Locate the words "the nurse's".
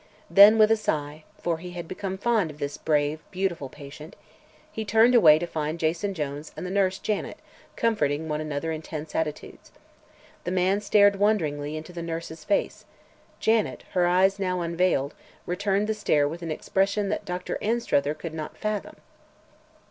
11.93-12.43